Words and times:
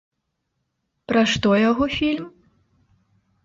Пра 1.11 1.21
што 1.33 1.53
яго 1.69 1.85
фільм? 1.99 2.25